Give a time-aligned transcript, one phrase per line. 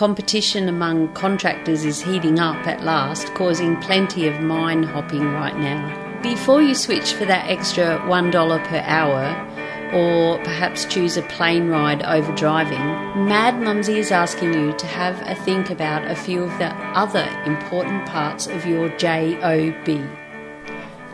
[0.00, 6.22] Competition among contractors is heating up at last, causing plenty of mine hopping right now.
[6.22, 9.26] Before you switch for that extra $1 per hour,
[9.92, 12.78] or perhaps choose a plane ride over driving,
[13.26, 17.28] Mad Mumsy is asking you to have a think about a few of the other
[17.44, 19.86] important parts of your JOB.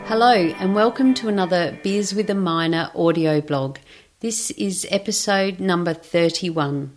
[0.05, 3.79] Hello, and welcome to another Beers with a Miner audio blog.
[4.21, 6.96] This is episode number 31.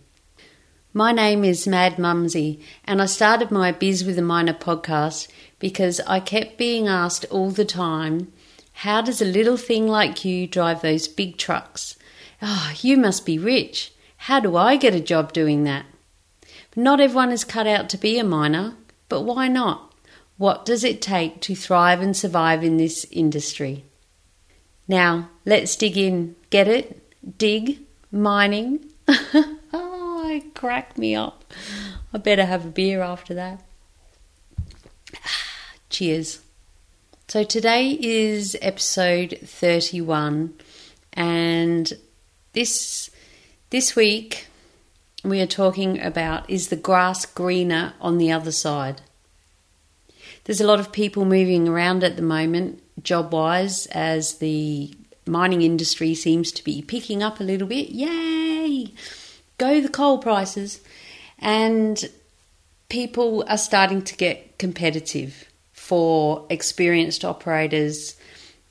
[0.92, 5.28] My name is Mad Mumsy, and I started my Beers with a Miner podcast
[5.60, 8.32] because I kept being asked all the time
[8.72, 11.94] how does a little thing like you drive those big trucks?
[12.42, 13.92] Oh, you must be rich.
[14.16, 15.86] How do I get a job doing that?
[16.74, 18.74] Not everyone is cut out to be a miner,
[19.08, 19.94] but why not?
[20.38, 23.84] What does it take to thrive and survive in this industry?
[24.88, 26.34] Now, let's dig in.
[26.50, 27.38] Get it?
[27.38, 27.78] Dig?
[28.10, 28.86] Mining?
[30.30, 31.52] oh, it cracked me up.
[32.12, 33.62] I better have a beer after that.
[35.90, 36.40] Cheers.
[37.28, 40.54] So today is episode 31
[41.12, 41.92] and
[42.52, 43.10] this
[43.70, 44.46] this week
[45.22, 49.02] we are talking about is the grass greener on the other side.
[50.44, 54.92] There's a lot of people moving around at the moment job wise as the
[55.26, 57.90] mining industry seems to be picking up a little bit.
[57.90, 58.39] Yay!
[59.60, 60.80] Go the coal prices
[61.38, 62.10] and
[62.88, 68.16] people are starting to get competitive for experienced operators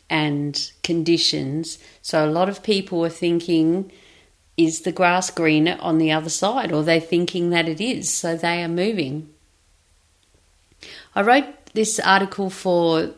[0.09, 1.77] and conditions.
[2.01, 3.91] So a lot of people are thinking,
[4.57, 6.71] is the grass greener on the other side?
[6.71, 9.29] Or they're thinking that it is, so they are moving.
[11.13, 11.45] I wrote
[11.75, 13.11] this article for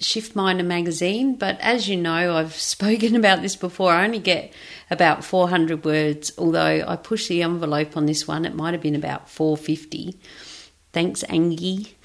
[0.00, 3.92] Shift Miner magazine, but as you know, I've spoken about this before.
[3.92, 4.52] I only get
[4.90, 8.44] about 400 words, although I pushed the envelope on this one.
[8.44, 10.18] It might have been about 450.
[10.92, 11.96] Thanks, Angie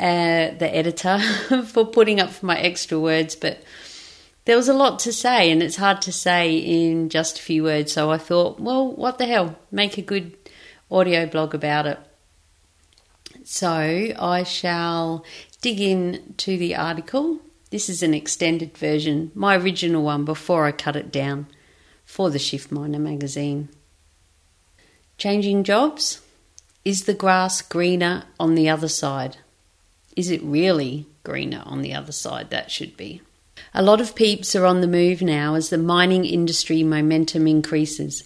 [0.00, 1.18] uh, the editor
[1.66, 3.62] for putting up for my extra words, but
[4.46, 7.64] there was a lot to say, and it's hard to say in just a few
[7.64, 7.92] words.
[7.92, 9.56] So I thought, well, what the hell?
[9.70, 10.36] Make a good
[10.90, 11.98] audio blog about it.
[13.44, 15.24] So I shall
[15.60, 17.40] dig in to the article.
[17.70, 21.46] This is an extended version, my original one before I cut it down
[22.04, 23.68] for the Shift Miner magazine.
[25.18, 26.22] Changing jobs?
[26.84, 29.36] Is the grass greener on the other side?
[30.16, 32.50] Is it really greener on the other side?
[32.50, 33.20] That should be.
[33.74, 38.24] A lot of peeps are on the move now as the mining industry momentum increases.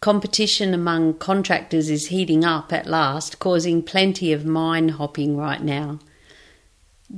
[0.00, 5.98] Competition among contractors is heating up at last, causing plenty of mine hopping right now.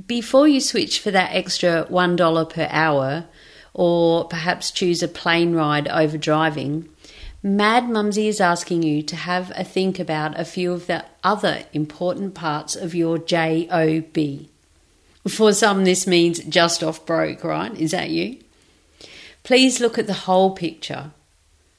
[0.07, 3.25] Before you switch for that extra $1 per hour,
[3.73, 6.87] or perhaps choose a plane ride over driving,
[7.43, 11.63] Mad Mumsy is asking you to have a think about a few of the other
[11.73, 14.47] important parts of your JOB.
[15.27, 17.75] For some, this means just off broke, right?
[17.77, 18.37] Is that you?
[19.43, 21.11] Please look at the whole picture,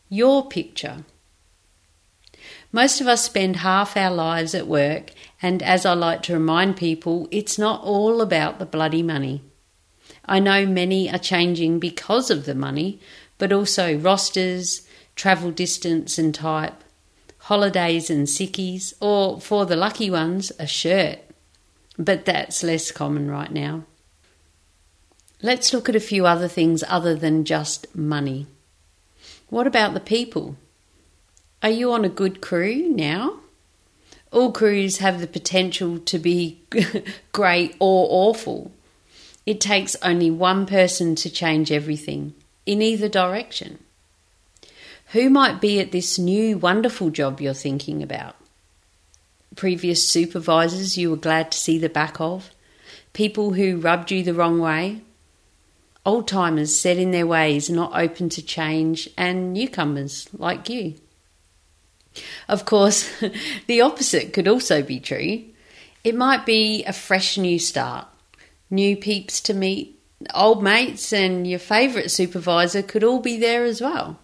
[0.09, 1.05] your picture.
[2.73, 6.77] Most of us spend half our lives at work, and as I like to remind
[6.77, 9.43] people, it's not all about the bloody money.
[10.25, 13.01] I know many are changing because of the money,
[13.39, 14.87] but also rosters,
[15.17, 16.85] travel distance and type,
[17.39, 21.19] holidays and sickies, or for the lucky ones, a shirt.
[21.99, 23.83] But that's less common right now.
[25.43, 28.47] Let's look at a few other things other than just money.
[29.51, 30.57] What about the people?
[31.65, 33.42] Are you on a good crew now?
[34.33, 36.63] All crews have the potential to be
[37.33, 38.73] great or awful.
[39.45, 42.35] It takes only one person to change everything
[42.65, 43.79] in either direction.
[45.09, 48.35] Who might be at this new wonderful job you're thinking about?
[49.55, 52.51] Previous supervisors you were glad to see the back of?
[53.13, 55.03] People who rubbed you the wrong way?
[56.07, 60.95] Old timers set in their ways, not open to change, and newcomers like you.
[62.49, 63.11] Of course,
[63.67, 65.45] the opposite could also be true.
[66.05, 68.07] It might be a fresh new start,
[68.71, 69.99] new peeps to meet,
[70.35, 74.19] old mates, and your favourite supervisor could all be there as well.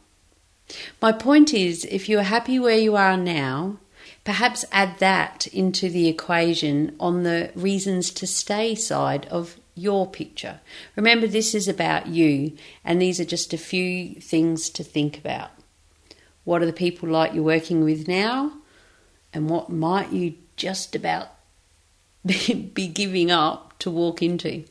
[1.00, 3.78] My point is, if you're happy where you are now,
[4.24, 10.60] perhaps add that into the equation on the reasons to stay side of your picture.
[10.96, 12.52] Remember, this is about you,
[12.84, 15.50] and these are just a few things to think about.
[16.48, 18.52] What are the people like you're working with now?
[19.34, 21.28] And what might you just about
[22.24, 24.64] be giving up to walk into?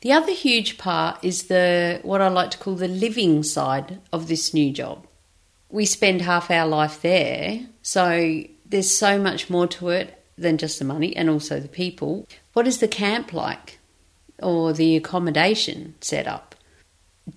[0.00, 4.28] The other huge part is the what I like to call the living side of
[4.28, 5.06] this new job.
[5.68, 7.66] we spend half our life there.
[7.82, 12.26] So there's so much more to it than just the money and also the people.
[12.54, 13.78] What is the camp like
[14.38, 16.51] or the accommodation set up?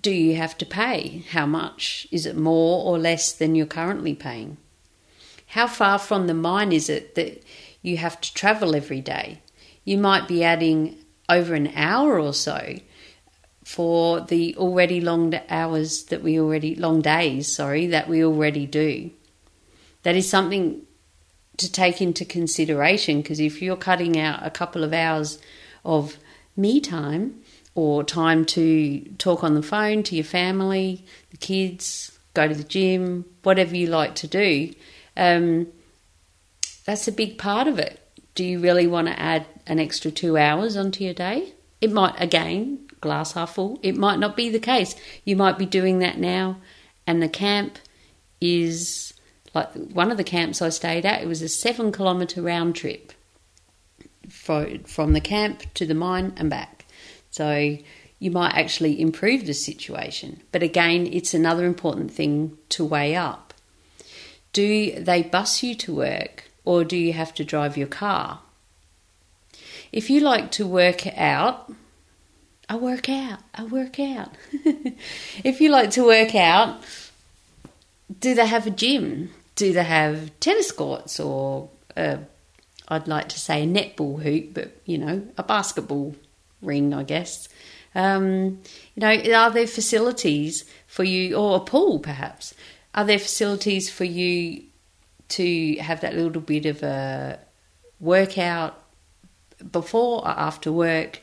[0.02, 1.24] Do you have to pay?
[1.30, 2.06] How much?
[2.10, 4.56] Is it more or less than you're currently paying?
[5.48, 7.42] How far from the mine is it that
[7.82, 9.40] you have to travel every day?
[9.84, 10.96] You might be adding
[11.28, 12.76] over an hour or so
[13.64, 19.10] for the already long hours that we already long days, sorry, that we already do.
[20.02, 20.82] That is something
[21.56, 25.38] to take into consideration because if you're cutting out a couple of hours
[25.84, 26.18] of
[26.56, 27.40] me time
[27.76, 32.64] or time to talk on the phone to your family, the kids, go to the
[32.64, 34.72] gym, whatever you like to do,
[35.16, 35.66] um,
[36.86, 38.00] that's a big part of it.
[38.34, 41.52] Do you really want to add an extra two hours onto your day?
[41.82, 43.78] It might, again, glass half full.
[43.82, 44.94] It might not be the case.
[45.24, 46.56] You might be doing that now,
[47.06, 47.78] and the camp
[48.40, 49.12] is
[49.54, 51.22] like one of the camps I stayed at.
[51.22, 53.12] It was a seven kilometre round trip
[54.28, 56.75] from the camp to the mine and back.
[57.36, 57.76] So
[58.18, 60.42] you might actually improve the situation.
[60.52, 63.52] But again, it's another important thing to weigh up.
[64.54, 68.40] Do they bus you to work or do you have to drive your car?
[69.92, 71.70] If you like to work out,
[72.70, 74.30] I work out, I work out.
[75.44, 76.80] if you like to work out,
[78.18, 79.30] do they have a gym?
[79.56, 81.68] Do they have tennis courts or
[81.98, 82.18] i
[82.88, 86.14] I'd like to say a netball hoop, but you know, a basketball
[86.62, 87.48] ring, I guess.
[87.94, 88.60] Um,
[88.94, 92.54] you know, are there facilities for you, or a pool perhaps?
[92.94, 94.64] Are there facilities for you
[95.28, 97.38] to have that little bit of a
[98.00, 98.82] workout
[99.70, 101.20] before or after work?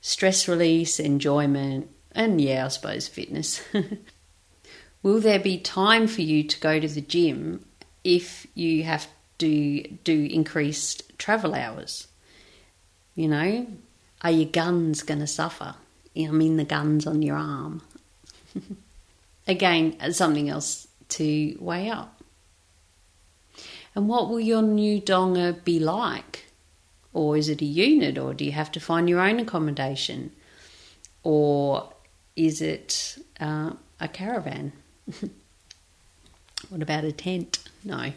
[0.00, 3.60] stress release, enjoyment, and yeah, I suppose fitness.
[5.02, 7.64] Will there be time for you to go to the gym
[8.04, 9.06] if you have
[9.38, 12.08] to do increased travel hours?
[13.14, 13.66] You know,
[14.22, 15.74] are your guns going to suffer?
[16.16, 17.82] I mean, the guns on your arm.
[19.46, 22.22] Again, something else to weigh up.
[23.94, 26.46] And what will your new donga be like?
[27.12, 30.30] Or is it a unit, or do you have to find your own accommodation?
[31.22, 31.92] Or
[32.36, 34.72] is it uh, a caravan?
[36.68, 37.68] what about a tent?
[37.82, 38.12] No,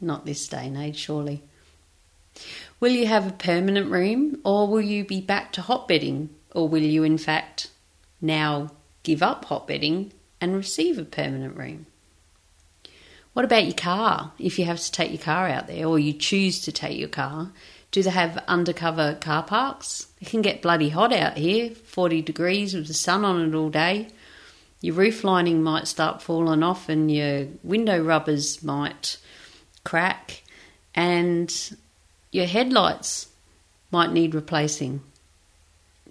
[0.00, 1.42] not this day and age, surely.
[2.80, 6.30] Will you have a permanent room, or will you be back to hotbedding?
[6.52, 7.70] Or will you, in fact,
[8.20, 8.70] now
[9.02, 11.86] give up hotbedding and receive a permanent room?
[13.32, 14.32] What about your car?
[14.38, 17.08] If you have to take your car out there, or you choose to take your
[17.08, 17.52] car,
[17.90, 20.08] do they have undercover car parks?
[20.20, 23.70] It can get bloody hot out here, 40 degrees with the sun on it all
[23.70, 24.08] day.
[24.80, 29.16] Your roof lining might start falling off and your window rubbers might
[29.84, 30.42] crack
[30.94, 31.76] and
[32.34, 33.28] your headlights
[33.90, 35.00] might need replacing.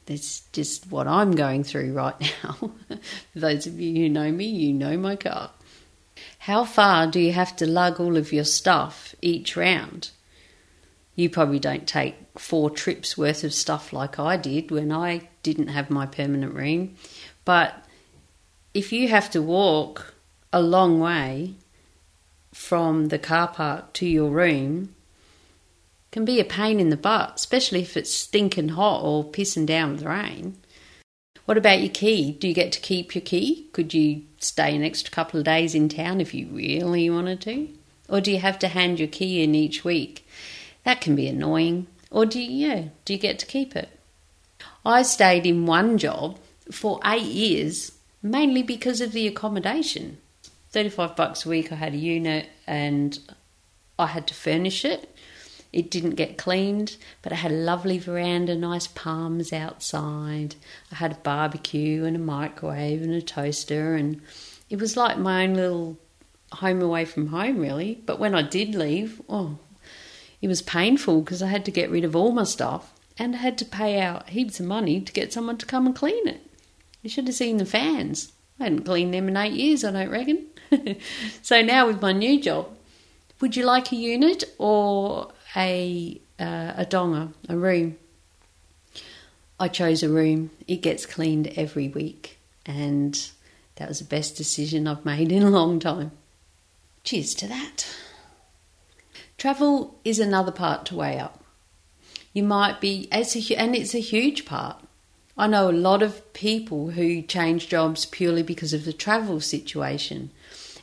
[0.05, 2.71] That's just what I'm going through right now.
[3.35, 5.51] Those of you who know me, you know my car.
[6.39, 10.11] How far do you have to lug all of your stuff each round?
[11.15, 15.67] you probably don't take four trips worth of stuff like I did when I didn't
[15.67, 16.95] have my permanent room.
[17.45, 17.75] But
[18.73, 20.15] if you have to walk
[20.51, 21.55] a long way
[22.51, 24.95] from the car park to your room,
[26.13, 29.94] can be a pain in the butt, especially if it's stinking hot or pissing down
[29.94, 30.56] with rain.
[31.45, 32.33] What about your key?
[32.33, 33.68] Do you get to keep your key?
[33.73, 37.68] Could you stay an extra couple of days in town if you really wanted to?
[38.07, 40.28] Or do you have to hand your key in each week?
[40.83, 41.87] That can be annoying.
[42.11, 43.90] Or do you, yeah, do you get to keep it?
[44.85, 46.37] I stayed in one job
[46.71, 50.19] for eight years, mainly because of the accommodation.
[50.69, 53.18] 35 bucks a week, I had a unit and
[53.97, 55.09] I had to furnish it.
[55.73, 60.56] It didn't get cleaned, but I had a lovely veranda, nice palms outside.
[60.92, 64.21] I had a barbecue and a microwave and a toaster, and
[64.69, 65.97] it was like my own little
[66.53, 67.99] home away from home, really.
[68.06, 69.57] But when I did leave, oh,
[70.42, 73.39] it was painful because I had to get rid of all my stuff and I
[73.39, 76.42] had to pay out heaps of money to get someone to come and clean it.
[77.01, 78.31] You should have seen the fans.
[78.59, 80.47] I hadn't cleaned them in eight years, I don't reckon.
[81.42, 82.69] so now with my new job,
[83.42, 87.98] would you like a unit or a uh, a donga, a room?
[89.60, 90.52] I chose a room.
[90.68, 93.30] It gets cleaned every week, and
[93.76, 96.12] that was the best decision I've made in a long time.
[97.04, 97.88] Cheers to that.
[99.38, 101.44] Travel is another part to weigh up.
[102.33, 104.81] You might be, it's a, and it's a huge part.
[105.38, 110.31] I know a lot of people who change jobs purely because of the travel situation.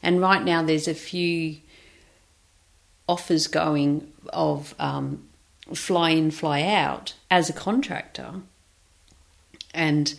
[0.03, 1.57] And right now, there's a few
[3.11, 5.29] offers going of um,
[5.75, 8.35] fly in, fly out as a contractor.
[9.75, 10.15] And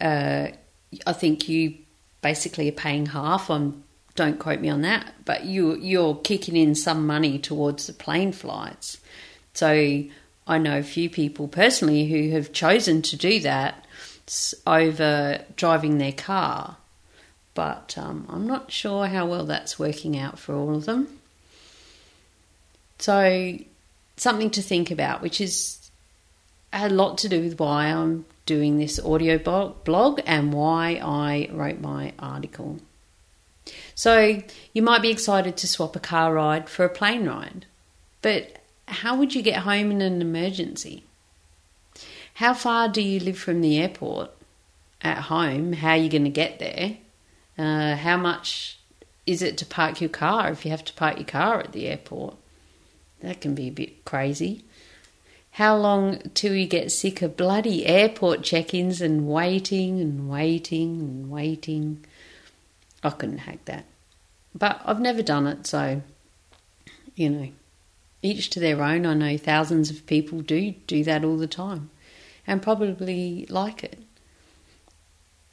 [0.00, 0.48] uh,
[1.06, 1.74] I think you
[2.22, 3.84] basically are paying half on.
[4.14, 8.32] Don't quote me on that, but you you're kicking in some money towards the plane
[8.32, 8.98] flights.
[9.54, 10.04] So
[10.46, 13.84] I know a few people personally who have chosen to do that
[14.66, 16.76] over driving their car,
[17.54, 21.19] but um, I'm not sure how well that's working out for all of them.
[23.00, 23.56] So,
[24.16, 25.90] something to think about, which is
[26.72, 31.80] a lot to do with why I'm doing this audio blog and why I wrote
[31.80, 32.78] my article.
[33.94, 34.42] So,
[34.74, 37.64] you might be excited to swap a car ride for a plane ride,
[38.20, 41.04] but how would you get home in an emergency?
[42.34, 44.30] How far do you live from the airport
[45.00, 45.72] at home?
[45.72, 46.98] How are you going to get there?
[47.56, 48.78] Uh, how much
[49.26, 51.86] is it to park your car if you have to park your car at the
[51.86, 52.36] airport?
[53.20, 54.64] That can be a bit crazy.
[55.52, 61.00] How long till you get sick of bloody airport check ins and waiting and waiting
[61.00, 62.04] and waiting?
[63.02, 63.84] I couldn't hack that.
[64.54, 66.02] But I've never done it, so,
[67.14, 67.48] you know,
[68.22, 69.06] each to their own.
[69.06, 71.90] I know thousands of people do do that all the time
[72.46, 73.98] and probably like it.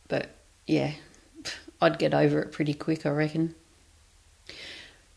[0.07, 0.29] But
[0.65, 0.93] yeah,
[1.81, 3.55] I'd get over it pretty quick, I reckon.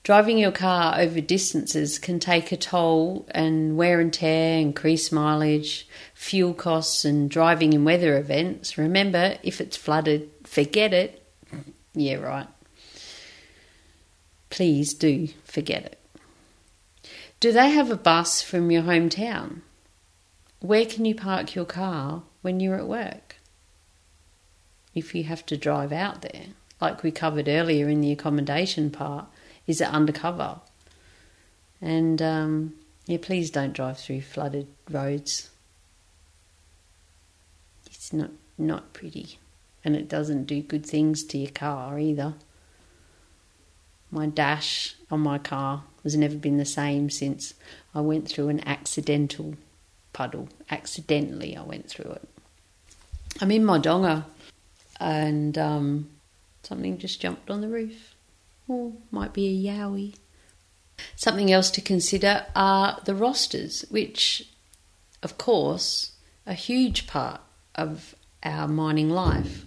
[0.02, 5.87] Driving your car over distances can take a toll, and wear and tear, increase mileage,
[6.14, 8.78] fuel costs, and driving in weather events.
[8.78, 11.23] Remember, if it's flooded, forget it.
[11.92, 12.49] Yeah, right.
[14.49, 15.99] Please do forget it.
[17.38, 19.61] Do they have a bus from your hometown?
[20.61, 23.37] Where can you park your car when you're at work?
[24.95, 26.47] If you have to drive out there,
[26.80, 29.26] like we covered earlier in the accommodation part,
[29.71, 30.61] is it undercover?
[31.81, 32.75] And um,
[33.07, 35.50] yeah, please don't drive through flooded roads.
[37.87, 39.39] It's not not pretty,
[39.85, 42.35] and it doesn't do good things to your car either.
[44.11, 47.55] My dash on my car has never been the same since
[47.95, 49.55] I went through an accidental
[50.12, 50.49] puddle.
[50.71, 52.29] Accidentally, I went through it.
[53.41, 54.27] I'm in my donga
[54.99, 56.11] and um,
[56.65, 58.10] something just jumped on the roof.
[58.71, 60.15] Or might be a yowie.
[61.17, 64.49] Something else to consider are the rosters, which,
[65.25, 66.12] of course,
[66.47, 67.41] a huge part
[67.75, 69.65] of our mining life.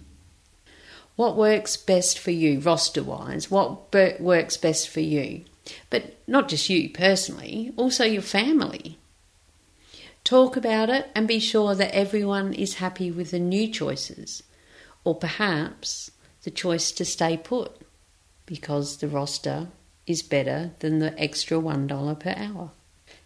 [1.16, 3.50] What works best for you, roster wise?
[3.50, 5.44] What works best for you?
[5.90, 8.96] But not just you personally, also your family.
[10.24, 14.42] Talk about it and be sure that everyone is happy with the new choices,
[15.04, 16.10] or perhaps
[16.44, 17.83] the choice to stay put
[18.46, 19.68] because the roster
[20.06, 22.70] is better than the extra $1 per hour.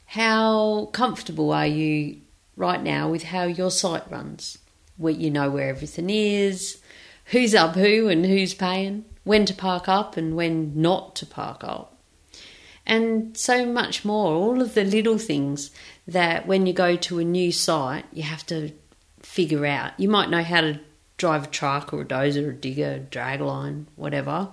[0.07, 2.21] How comfortable are you
[2.57, 4.59] right now with how your site runs?
[4.97, 6.81] Where you know where everything is,
[7.27, 11.63] who's up who and who's paying, when to park up and when not to park
[11.63, 11.99] up
[12.89, 14.33] and so much more.
[14.33, 15.71] All of the little things
[16.09, 18.73] that when you go to a new site, you have to
[19.21, 19.93] figure out.
[20.01, 20.81] You might know how to
[21.19, 24.49] drive a truck or a dozer, or a digger, drag line, whatever.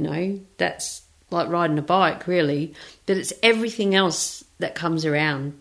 [0.00, 2.72] You know, that's like riding a bike, really.
[3.04, 5.60] But it's everything else that comes around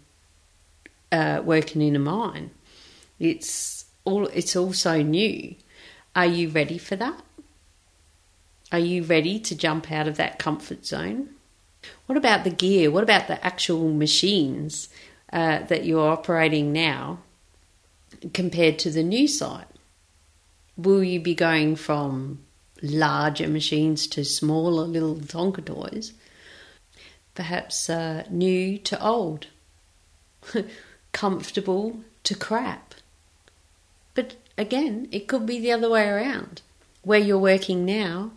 [1.12, 2.52] uh, working in a mine.
[3.20, 4.28] It's all.
[4.28, 5.56] It's all so new.
[6.16, 7.22] Are you ready for that?
[8.72, 11.32] Are you ready to jump out of that comfort zone?
[12.06, 12.90] What about the gear?
[12.90, 14.88] What about the actual machines
[15.34, 17.20] uh, that you're operating now
[18.34, 19.68] compared to the new site?
[20.78, 22.40] Will you be going from
[22.82, 26.14] larger machines to smaller little Tonka toys?
[27.36, 29.48] Perhaps uh, new to old,
[31.12, 32.96] comfortable to crap.
[34.14, 36.62] But again, it could be the other way around.
[37.04, 38.32] Where you're working now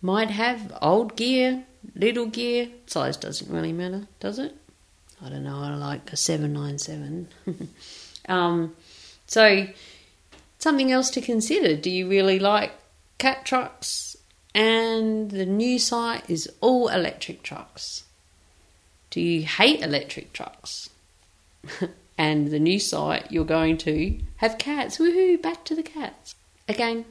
[0.00, 4.56] might have old gear little gear, size doesn't really matter, does it?
[5.24, 7.28] I don't know, I like a 797.
[8.28, 8.76] um,
[9.26, 9.66] so,
[10.58, 11.76] something else to consider.
[11.76, 12.72] Do you really like
[13.18, 14.16] cat trucks?
[14.54, 18.04] And the new site is all electric trucks.
[19.10, 20.90] Do you hate electric trucks?
[22.18, 24.98] and the new site you're going to have cats.
[24.98, 26.34] Woohoo, back to the cats.
[26.68, 27.04] Again,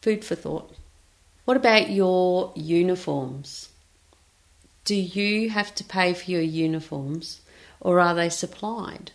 [0.00, 0.74] food for thought.
[1.44, 3.70] What about your uniforms?
[4.84, 7.40] Do you have to pay for your uniforms
[7.80, 9.10] or are they supplied?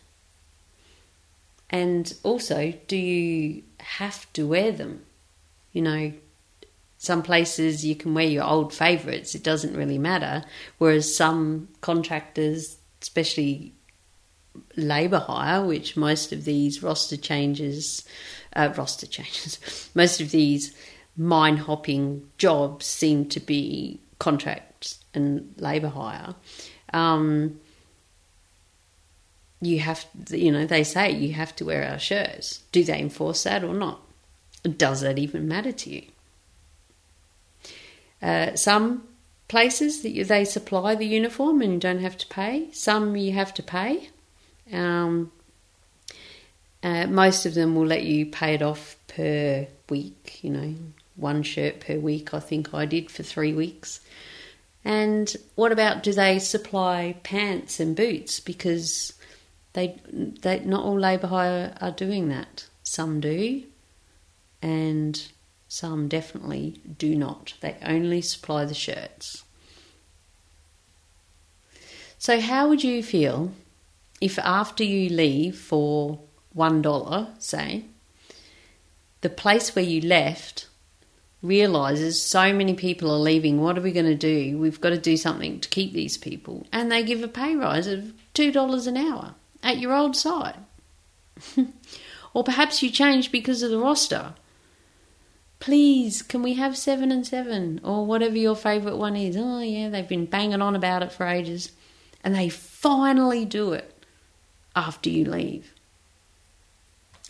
[1.70, 5.05] And also, do you have to wear them?
[5.76, 6.14] You know,
[6.98, 10.46] Some places you can wear your old favourites, it doesn't really matter.
[10.78, 13.74] Whereas some contractors, especially
[14.78, 18.06] labour hire, which most of these roster changes,
[18.56, 19.60] uh, roster changes,
[19.94, 20.74] most of these
[21.18, 26.36] mine hopping jobs seem to be contracts and labour hire.
[26.94, 27.60] Um,
[29.60, 32.64] you have, you know, they say you have to wear our shirts.
[32.72, 34.05] Do they enforce that or not?
[34.66, 36.04] Does that even matter to you?
[38.22, 39.04] Uh, some
[39.48, 42.72] places that they supply the uniform and you don't have to pay.
[42.72, 44.10] Some you have to pay.
[44.72, 45.32] Um,
[46.82, 50.40] uh, most of them will let you pay it off per week.
[50.44, 50.76] You know,
[51.16, 52.34] one shirt per week.
[52.34, 54.00] I think I did for three weeks.
[54.84, 58.40] And what about do they supply pants and boots?
[58.40, 59.14] Because
[59.74, 62.68] they, they not all labour hire are doing that.
[62.84, 63.64] Some do,
[64.66, 65.28] and
[65.68, 67.54] some definitely do not.
[67.62, 69.44] They only supply the shirts.
[72.18, 73.52] So, how would you feel
[74.20, 76.20] if after you leave for
[76.52, 77.86] one dollar, say,
[79.22, 80.68] the place where you left
[81.44, 84.58] realizes so many people are leaving, what are we going to do?
[84.58, 86.66] We've got to do something to keep these people.
[86.72, 90.56] And they give a pay rise of $2 an hour at your old site.
[92.34, 94.34] or perhaps you change because of the roster.
[95.60, 97.80] Please, can we have seven and seven?
[97.84, 99.36] Or whatever your favourite one is.
[99.38, 101.72] Oh, yeah, they've been banging on about it for ages.
[102.24, 103.92] And they finally do it
[104.76, 105.74] after you leave.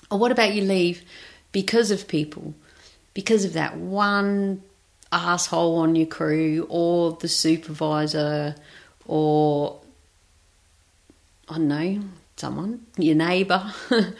[0.09, 1.01] Or what about you leave
[1.51, 2.53] because of people?
[3.13, 4.61] Because of that one
[5.11, 8.55] asshole on your crew, or the supervisor,
[9.07, 9.79] or
[11.47, 12.01] I don't know,
[12.35, 13.73] someone, your neighbour.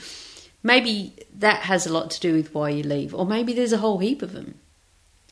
[0.65, 3.77] maybe that has a lot to do with why you leave, or maybe there's a
[3.77, 4.55] whole heap of them,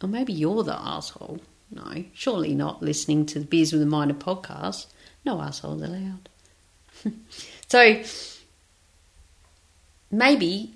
[0.01, 1.39] or maybe you're the asshole.
[1.71, 4.85] No, surely not listening to the Beers with a Miner podcast.
[5.25, 6.29] No assholes allowed.
[7.67, 8.03] so
[10.11, 10.75] maybe.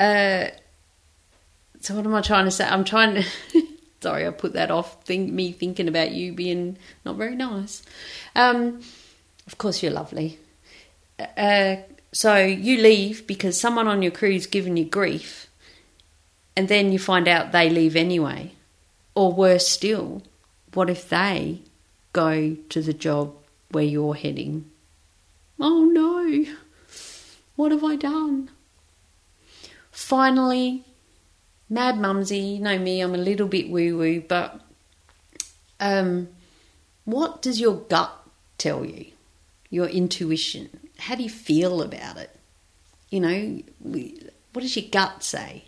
[0.00, 0.48] Uh,
[1.80, 2.66] so what am I trying to say?
[2.66, 3.62] I'm trying to.
[4.00, 5.04] sorry, I put that off.
[5.04, 7.84] Think me thinking about you being not very nice.
[8.34, 8.80] Um,
[9.46, 10.40] of course, you're lovely.
[11.36, 11.76] Uh,
[12.18, 15.46] so you leave because someone on your crew's given you grief,
[16.56, 18.50] and then you find out they leave anyway.
[19.14, 20.22] Or worse still,
[20.74, 21.60] what if they
[22.12, 23.36] go to the job
[23.70, 24.68] where you're heading?
[25.60, 26.44] Oh no,
[27.54, 28.50] what have I done?
[29.92, 30.82] Finally,
[31.70, 34.60] Mad Mumsy, you know me, I'm a little bit woo woo, but
[35.78, 36.30] um,
[37.04, 38.10] what does your gut
[38.58, 39.06] tell you?
[39.70, 40.87] Your intuition?
[40.98, 42.34] How do you feel about it?
[43.10, 43.62] You know,
[44.52, 45.64] what does your gut say?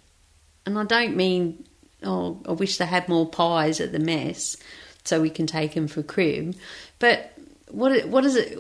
[0.67, 1.65] And I don't mean,
[2.03, 4.57] oh, I wish they had more pies at the mess
[5.05, 6.55] so we can take them for crib.
[6.99, 7.33] But
[7.69, 8.59] what what is it?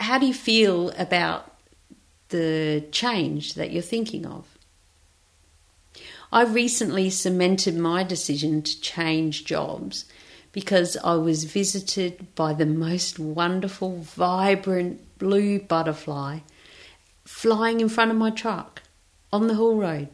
[0.00, 1.52] How do you feel about
[2.28, 4.46] the change that you're thinking of?
[6.32, 10.04] I recently cemented my decision to change jobs
[10.54, 16.38] because I was visited by the most wonderful, vibrant, blue butterfly
[17.24, 18.82] flying in front of my truck
[19.32, 20.08] on the haul road.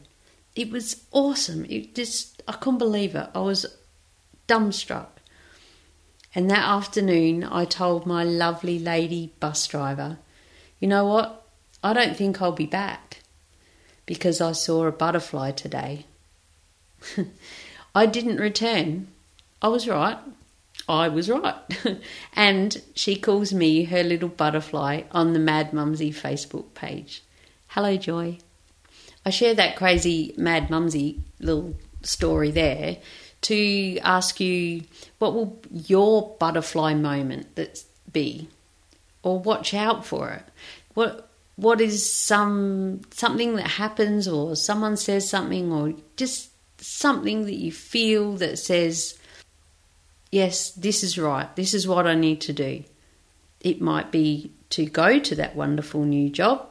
[0.55, 1.65] It was awesome.
[1.65, 3.29] It just I couldn't believe it.
[3.35, 3.67] I was
[4.47, 5.07] dumbstruck.
[6.33, 10.17] And that afternoon, I told my lovely lady bus driver,
[10.79, 11.45] you know what?
[11.83, 13.19] I don't think I'll be back
[14.07, 16.05] because I saw a butterfly today.
[17.95, 19.07] I didn't return.
[19.61, 20.17] I was right.
[20.89, 21.55] I was right.
[22.33, 27.23] and she calls me her little butterfly on the Mad Mumsy Facebook page.
[27.67, 28.39] Hello, Joy.
[29.25, 32.97] I share that crazy Mad Mumsy little story there
[33.41, 34.83] to ask you
[35.19, 37.47] what will your butterfly moment
[38.11, 38.47] be
[39.23, 40.43] or watch out for it
[40.93, 47.55] what what is some something that happens or someone says something or just something that
[47.55, 49.17] you feel that says
[50.31, 52.83] yes, this is right, this is what I need to do.
[53.59, 56.67] It might be to go to that wonderful new job,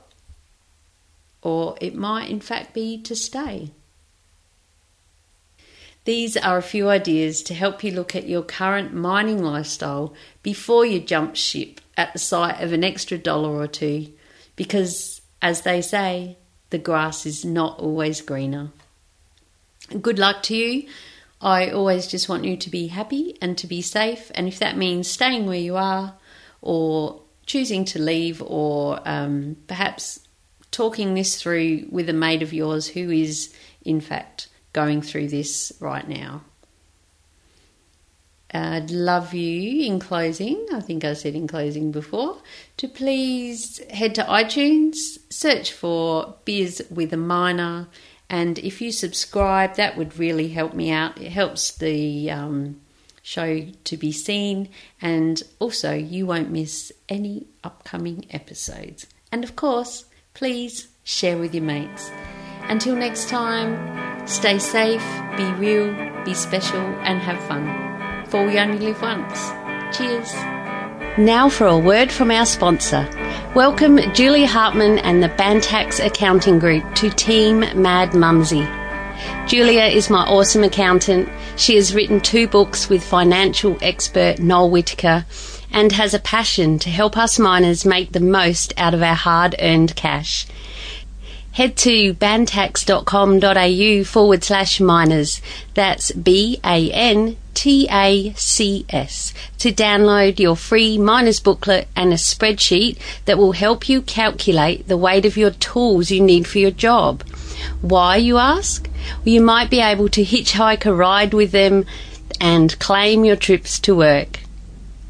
[1.43, 3.71] or it might in fact be to stay.
[6.05, 10.87] These are a few ideas to help you look at your current mining lifestyle before
[10.87, 14.11] you jump ship at the sight of an extra dollar or two,
[14.57, 16.39] because, as they say,
[16.71, 18.71] the grass is not always greener.
[20.01, 20.89] Good luck to you
[21.41, 24.31] I always just want you to be happy and to be safe.
[24.35, 26.15] And if that means staying where you are
[26.61, 30.21] or choosing to leave or um, perhaps
[30.71, 35.73] talking this through with a mate of yours who is, in fact, going through this
[35.81, 36.43] right now,
[38.53, 42.39] I'd love you in closing, I think I said in closing before,
[42.79, 44.97] to please head to iTunes,
[45.31, 47.87] search for Beers with a Miner,
[48.31, 51.21] and if you subscribe, that would really help me out.
[51.21, 52.81] It helps the um,
[53.21, 54.71] show to be seen,
[55.03, 59.07] and also you won't miss any upcoming episodes.
[59.31, 62.11] And of course, please share with your mates.
[62.69, 65.05] Until next time, stay safe,
[65.37, 65.93] be real,
[66.25, 67.91] be special, and have fun
[68.31, 69.51] for we only live once.
[69.97, 70.33] Cheers.
[71.19, 73.09] Now for a word from our sponsor.
[73.55, 78.65] Welcome Julia Hartman and the Bantacs Accounting Group to Team Mad Mumsy.
[79.49, 81.29] Julia is my awesome accountant.
[81.57, 85.27] She has written two books with financial expert Noel Whittaker
[85.73, 89.57] and has a passion to help us miners make the most out of our hard
[89.59, 90.47] earned cash.
[91.51, 95.43] Head to bantacs.com.au forward slash miners.
[95.75, 103.39] That's B A N TACS to download your free miner's booklet and a spreadsheet that
[103.39, 107.23] will help you calculate the weight of your tools you need for your job.
[107.81, 108.89] Why, you ask?
[109.25, 111.85] Well, you might be able to hitchhike a ride with them
[112.41, 114.41] and claim your trips to work.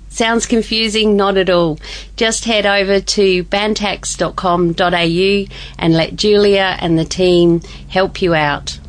[0.09, 1.16] Sounds confusing?
[1.16, 1.79] Not at all.
[2.16, 8.80] Just head over to bantacs.com.au and let Julia and the team help you out.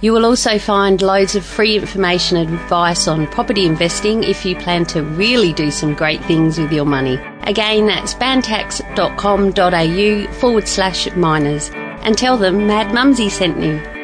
[0.00, 4.54] You will also find loads of free information and advice on property investing if you
[4.54, 7.18] plan to really do some great things with your money.
[7.42, 13.97] Again, that's bantacs.com.au forward slash miners and tell them Mad Mumsy sent you.